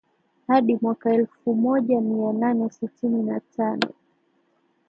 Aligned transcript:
hadi 0.47 0.75
mwaka 0.81 1.13
elfumoja 1.13 2.01
mianane 2.01 2.69
sitini 2.69 3.23
na 3.23 3.39
tano 3.57 3.93